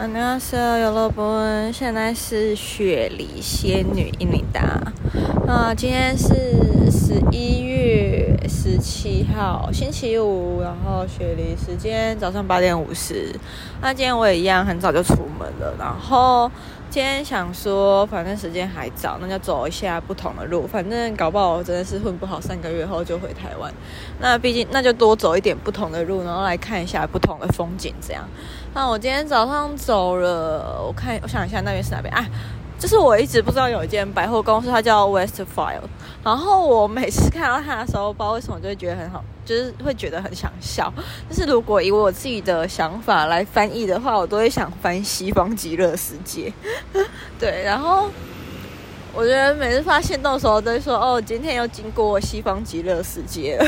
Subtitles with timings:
[0.00, 4.92] 안녕하세요，여러분，现在是雪梨仙女伊琳达。
[5.46, 13.33] 啊，今天是十一月 十七号，星期五，然后雪梨时间早上八点五十。
[13.81, 16.51] 那今天我也一样很早就出门了，然后。
[16.91, 20.67] 今天想说，反正时间还早，那就走一下不同的路。
[20.67, 23.73] 反正搞不好我真的是混不好，三个月后就回台湾。
[24.19, 28.27] 那毕竟那就多走一点不同的路，然后来看一下不同的风景，这样。
[28.73, 32.27] 那我今天早上走了，我看我想一下那边是哪边啊？
[32.81, 35.81] 就是我一直不知道有一间百货公司，它叫 Westfield。
[36.23, 40.91] 然后我每次看到它的时候，不知道为什么就会觉得很好， 就是会觉得很想笑。
[41.29, 46.51] 就是如果以我自己的想法来翻译的话，我都会想翻西方极乐世界。
[47.39, 48.09] 对，然后
[49.13, 53.65] 我觉得每次发现到时候都会说：“哦，今天又经过西方极乐世界了。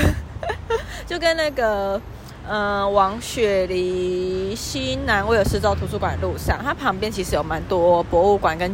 [1.06, 2.02] ”就跟那个。
[2.46, 8.70] 嗯、呃，往雪梨西南威尔士州图书馆的路上，它旁边其实有蛮多博物馆跟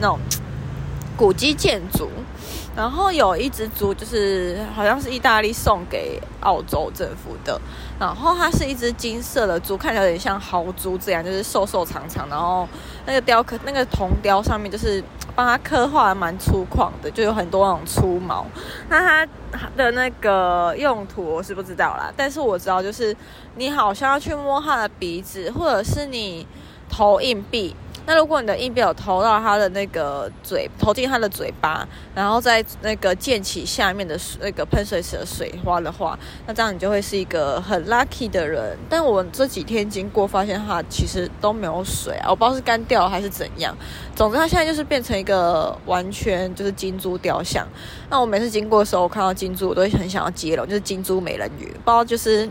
[0.00, 0.18] 那种
[1.16, 2.08] 古迹建筑。
[2.76, 7.60] 然后有一只猪，就是好像是意大利送给澳洲政府的。
[7.98, 12.28] 然后它是一只金色的猪，看起来有点像豪猪这样，就是瘦瘦长长。
[12.28, 12.66] 然后
[13.06, 15.02] 那个雕刻，那个铜雕上面就是
[15.34, 18.46] 帮它刻画的蛮粗犷的，就有很多那种粗毛。
[18.88, 23.14] 那它的那个用途我是不知道啦，但是我知道就是
[23.56, 26.46] 你好像要去摸它的鼻子，或者是你
[26.90, 27.74] 投硬币。
[28.06, 38.76] 那如果你的硬币有投到它的那个嘴，投进它的嘴巴，然后在那个溅起下面的那个喷水池的水花的话，那这样你就会是一个很 lucky 的人。
[38.88, 43.76] 但我这几天经过发现它其实都没有水啊，我不知道是干掉还是怎样。
[44.16, 47.64] 总之它现在就是变成一个完全就是金猪雕像。
[48.08, 52.48] 那我每次经过的时候，我看到金猪，我都会很想要接龙，就是金猪美人鱼，不知道就是。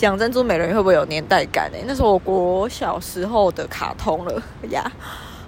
[0.00, 1.78] 讲珍珠美人鱼会不会有年代感呢？
[1.86, 4.90] 那是我国小时候的卡通了 呀。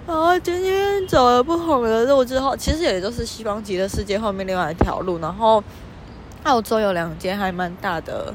[0.05, 5.17] 然后今天走了不同的路之后，其实也就是西方极乐世界后面另外一条路。
[5.17, 5.63] 然后
[6.43, 8.31] 澳洲有两间还蛮大的，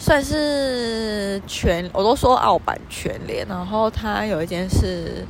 [0.00, 3.46] 算是全，我都说澳版全联。
[3.46, 5.24] 然后它有一间是，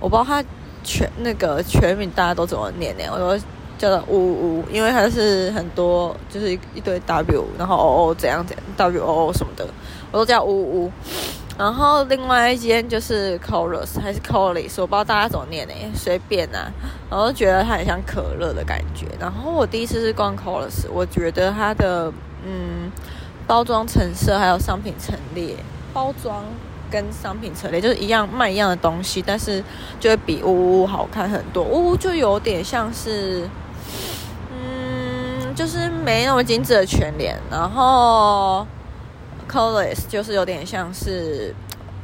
[0.00, 0.42] 我不知道它
[0.82, 3.04] 全那个全名大家都怎么念呢？
[3.12, 3.38] 我说。
[3.78, 9.66] 叫做呜呜，因为它是很多，就是一堆 W，然后 O O 怎样怎样 W O O 什么的，
[10.10, 10.92] 我都叫呜呜。
[11.56, 16.70] 然后另外一间就是 Coles 还是 Coles，我不知道大家怎么念呢，随便啊。
[17.10, 19.06] 然后觉得它很像可乐的感觉。
[19.18, 22.12] 然后我第一次是逛 Coles，我觉得它的
[22.44, 22.92] 嗯
[23.46, 25.56] 包装成色还有商品陈列，
[25.92, 26.44] 包装
[26.90, 29.62] 跟商品陈列就是一样卖一样的东西，但是
[29.98, 31.64] 就会比呜呜好看很多。
[31.64, 33.48] 呜呜就有点像是。
[35.58, 38.64] 就是没那么精致的全联，然后
[39.50, 41.52] Coles 就是有点像是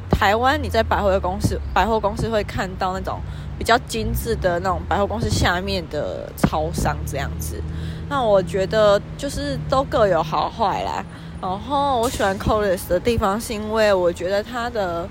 [0.09, 3.21] 台湾你在百货公司百货公司会看到那种
[3.57, 7.63] 比较精致的那种百货公司下面的超商这样子。
[8.09, 11.01] 那我觉得就是都各有好坏啦。
[11.41, 15.07] 然后我喜欢 Coles 的地方是因为我觉得它的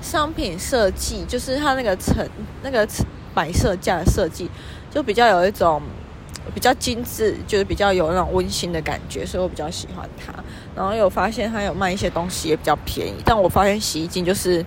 [0.00, 2.26] 商品设计，就是它那个层
[2.62, 2.88] 那个
[3.34, 4.50] 摆设架的设计，
[4.90, 5.82] 就比较有一种。
[6.54, 10.32] 比较精致，就是比较有那种温馨的感觉，所以我比较喜欢它。
[10.74, 14.64] 然后有发现它有卖一些东西也比较便宜，但我发现洗衣精就是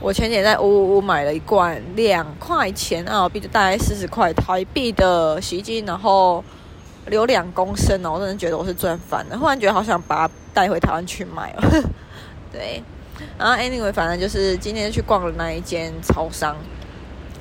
[0.00, 6.44] 我前年在呜呜呜买了一罐两块钱澳币，就大概四十块台币的洗衣精，然后
[7.06, 9.38] 留两公升哦，我真的觉得我是赚翻了。
[9.38, 11.82] 忽然觉得好想把它带回台湾去卖哦。
[12.52, 12.82] 对，
[13.38, 16.56] 然后 anyway，反正就是今天去逛了那一间超商，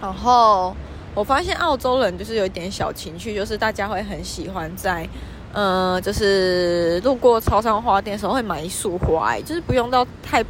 [0.02, 0.75] 然后。
[1.16, 5.07] 我发现澳洲人就是有一点小情趣，就是大家会很喜欢在，
[5.53, 10.44] 呃，就是路过超商花店的时候会买一束花，就是不用到太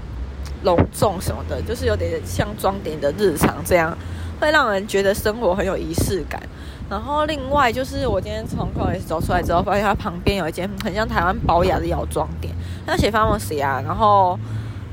[0.63, 3.97] 隆重什么的，就是有点像装点的日常这样，
[4.40, 6.41] 会让人觉得生活很有仪式感。
[6.90, 12.53] 然后另外就是我今天从 Coles 走出来之后，发现它旁边有一间很像台湾宝雅的药妆店，
[12.85, 14.40] 它写 Pharmacy 啊，然后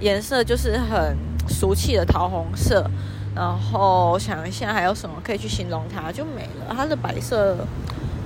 [0.00, 1.16] 颜色就是很
[1.48, 2.90] 俗气的桃红色。
[3.34, 6.74] 然后我想一下还有什么可以去形容它，就没了。
[6.76, 7.56] 它的摆设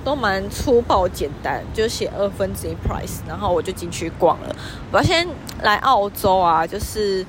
[0.03, 4.55] 都蛮粗暴简单，就写二分之一 price，然后我就进去逛了。
[4.91, 5.27] 我要先
[5.61, 7.25] 来澳洲啊，就是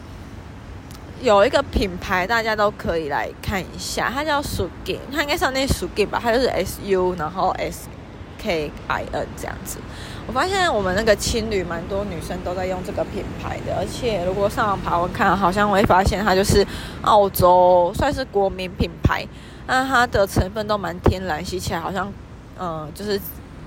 [1.23, 7.89] 有一个品牌大家都可以来看一下，它叫 Sugin，它应该是那 Sugin 吧，它就是 S U 然后 S
[8.39, 9.79] K I N 这样子。
[10.27, 16.67] 我发现我们那个青旅蛮多女生都在用这个品牌的，而且如果上网爬我看，好像会发现它就是
[17.03, 19.25] 澳洲算是国民品牌，
[19.69, 22.13] 那它的成分都蛮天然，洗起来好像，
[22.59, 23.21] 嗯，就是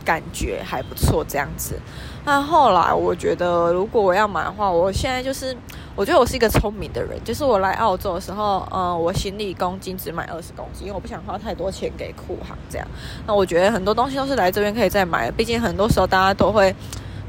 [0.05, 1.79] 感觉还不错这样子。
[2.25, 5.55] 那后来我觉得，如果我要买的话，我现在就是
[5.95, 12.87] 我觉得我是一个聪明的人，就是我来澳洲的时候，嗯，我行李公斤只买二十公斤，因为我不想花太多钱给库航这样。
[13.25, 16.75] 那我觉得很多东西都是来这边可以再买的，毕竟很多时候大家都会。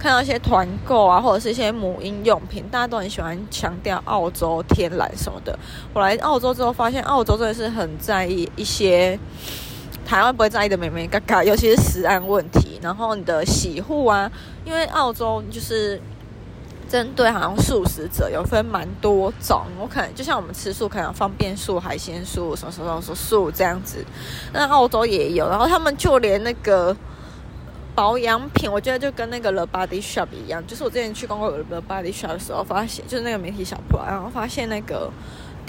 [0.02, 5.58] 看到一些团购啊，或者是一些母婴用品，大家都很喜欢强调澳洲天然什么的。
[5.92, 9.18] 我来澳洲之后发现，澳洲真的是很在意一些
[10.10, 12.80] 台湾不会在意的眉眉嘎嘎，尤其是食安问题。
[12.82, 14.28] 然后你的洗护啊，
[14.64, 16.00] 因为澳洲就是
[16.88, 24.04] 针对好像素食者有分蛮多种，我可能就像我们吃素，可能方便素、海鲜素、什么什么什么素这样子，
[24.52, 25.48] 那澳洲也有。
[25.48, 26.96] 然后他们就连那个。
[27.92, 35.10] 保养品，我觉得就跟那个 The Body Shop 一样，就是我之前去逛过 The Body Shop 的时候，发现就是那个媒体小铺，然后发现那个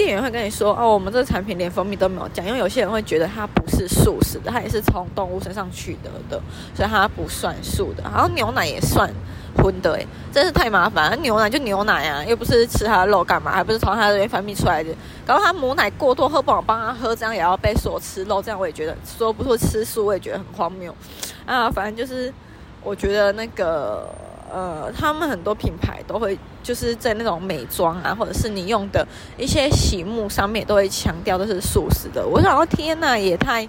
[0.04, 6.42] 店员会跟你说，哦，我们这个产品连蜂蜜都没有加，因为有些人会觉得它不是素食的，它也是从动物身上取得的，
[6.74, 8.02] 所以它不算素的。
[8.04, 9.08] 然后牛奶也算
[9.58, 11.22] 荤的，诶，真是太麻烦。
[11.22, 13.52] 牛奶就牛奶啊，又不是吃它的肉干嘛？
[13.52, 14.92] 还不是从它这边分泌出来的？
[15.24, 20.94] 然后它母奶过多，喝不好帮它喝，这样也要被说吃肉，这样我也觉得说不说吃素，我也觉得很荒谬。
[21.46, 22.34] 啊，反正就是，
[22.82, 24.10] 我觉得那个
[24.52, 29.08] 呃，他们很多品牌都会就是在那种美妆啊，或者是你用的
[29.38, 32.28] 一些洗沐上面都会强调都是素食的。
[32.28, 33.68] 我想说，天呐，也太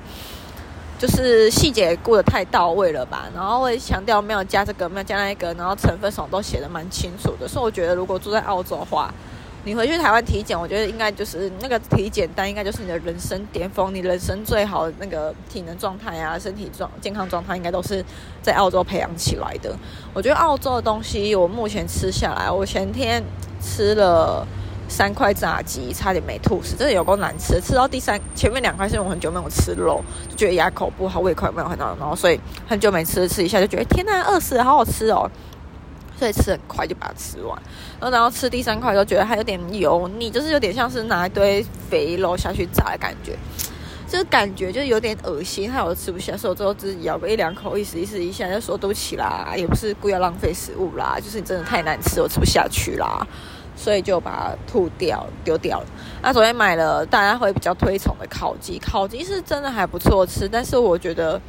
[0.99, 3.26] 就是细节顾得太到位了吧？
[3.34, 7.46] 然后会强调没有加这个，没有加那个，然后成分什么都写的蛮清楚的。
[7.49, 9.12] 所以我觉得，如果住在澳洲的话，
[9.64, 18.05] 你回去台湾体检，我觉得应该就是那个体检单，应该就是你的人生巅峰，你人生最好的那个体能状态啊，身体状健康状态，应该都是
[18.43, 19.73] 在澳洲培养起来的。
[20.12, 23.23] 我觉得澳洲的东西，我目前吃下来，我前天
[23.61, 24.44] 吃了
[24.88, 27.61] 三块炸鸡，差点没吐死，真的有够难吃。
[27.61, 35.31] 吃到第三前面两块是因为我很久没有吃肉，就觉得牙口不好，胃口也没有很好，然后所以很久没吃，吃一下就觉得天呐，饿死了，好好吃哦。
[36.19, 37.61] 所以吃很快就把它吃完，
[38.00, 43.37] 然后然后吃第三块就觉得它有点油腻，就是有点像是拿一堆肥肉下去炸的感觉，
[44.06, 53.26] 就是感觉就有点恶心，害我吃不下，所以我最后自己咬个一两口，意思意思一下就说对不起啦，也不是故意要浪费食物啦，就是你真的太难吃，我吃不下去啦，
[53.75, 55.87] 所以就把它吐掉丢掉了。
[56.23, 61.41] 那昨天买了大家会比较推崇的烤鸡，烤鸡是真的还不错吃，但是我觉得。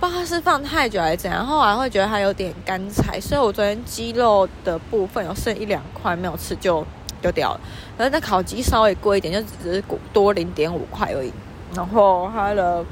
[0.00, 6.82] 不知道是放太久还是怎样，后来会觉得它有点干柴，所以我昨天鸡肉的部分有剩一两块没有吃就
[7.20, 7.60] 丢掉了。
[7.98, 11.30] 而那烤鸡稍微贵一点，就只是多零点五块而已。
[11.74, 12.82] 然后它的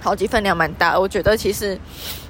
[0.00, 1.76] 烤鸡分量蛮大，我觉得其实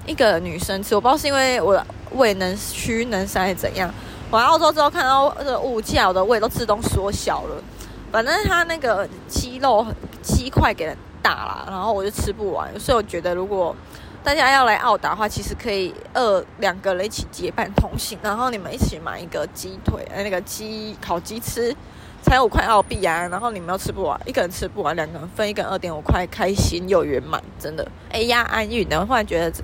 [0.06, 1.78] 一个女生吃，我不知道是因为我
[2.12, 3.92] 胃能屈能伸还是怎样。
[4.30, 7.62] 我来澳洲之后看到这个物价，我的胃都自动缩小了。
[8.10, 9.86] 反正它那个鸡肉
[10.22, 13.76] 鸡块给的大啦，然后我就吃不完，所以我觉得如果
[14.26, 21.72] 大家要来澳打的话，其实可以二两个人一起结伴同行，然后你们一起买一个鸡腿，呃，那个鸡烤鸡吃，
[22.24, 23.28] 才五块澳币啊！
[23.28, 27.86] 然后你们又吃不完，一个人吃不完，两个人分一个人二点五块，开心又圆满，真的。
[28.10, 29.62] 哎，押安运的，我忽然觉得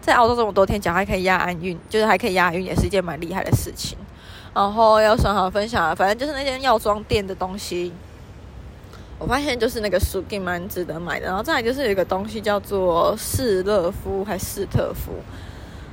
[0.00, 3.98] 在澳洲这么多天讲还可以押安运，就是还可以押运，也是一件蛮厉害的事情。
[4.54, 7.92] 然后要说好分享啊，反正就是那间药妆店的东西。
[9.18, 15.10] 我发现就是那个书给蛮值得买的，然后再来就是有一个东西叫做士乐夫还是士特夫，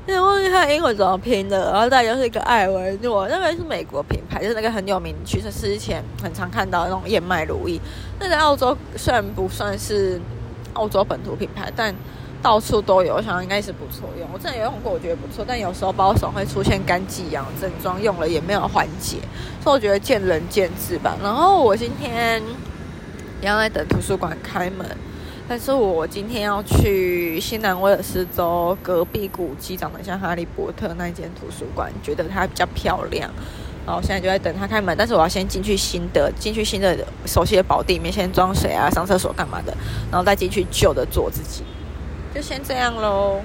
[0.05, 7.81] 因为忘记它英文怎么拼的，然后再来就是一个艾维诺，那个是美国品牌，就是那个很有名，其实是之前很常看到那种燕麦乳液。
[8.19, 10.21] 那在澳洲虽然不算是
[10.73, 11.91] 澳洲本土品牌，但
[12.43, 14.29] 到处都有，我想应该是不错用。
[14.31, 19.17] 我之前有用过，我觉得不错，但有时候包手会出现干蓟痒症状，用了也没有缓解，
[19.63, 21.17] 所以我觉得见仁见智吧。
[21.23, 22.39] 然后我今天。
[23.45, 24.85] 要在等图书馆开门，
[25.47, 33.29] 但是我今天要去新南威尔士州隔壁古迹，长得像哈利波特那间图书馆，觉得它比较漂亮。
[33.85, 39.71] 然后我现在就在等它开门，但是我要先进去新的，进去新的熟悉的宝地里面先装水啊，上厕所干嘛的，
[40.11, 41.63] 然后再进去旧的做自己。
[42.33, 43.41] 就先这样喽。